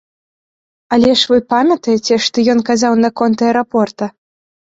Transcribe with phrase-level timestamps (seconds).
[0.95, 4.05] Але ж вы памятаеце, што ён казаў наконт аэрапорта?